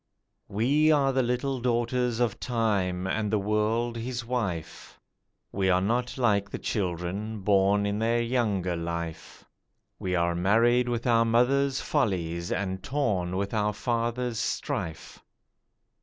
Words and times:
WE 0.47 0.91
are 0.91 1.13
the 1.13 1.21
little 1.21 1.59
daughters 1.61 2.19
of 2.19 2.39
Time 2.39 3.05
and 3.05 3.29
the 3.29 3.37
World 3.37 3.95
his 3.97 4.25
wife, 4.25 4.99
We 5.51 5.69
are 5.69 5.79
not 5.79 6.17
like 6.17 6.49
the 6.49 6.57
children, 6.57 7.41
born 7.41 7.85
in 7.85 7.99
their 7.99 8.19
younger 8.19 8.75
life, 8.75 9.45
We 9.99 10.15
are 10.15 10.33
marred 10.33 10.89
with 10.89 11.05
our 11.05 11.23
mother's 11.23 11.81
follies 11.81 12.51
and 12.51 12.81
torn 12.81 13.37
with 13.37 13.53
our 13.53 13.73
father's 13.73 14.39
strife. 14.39 15.23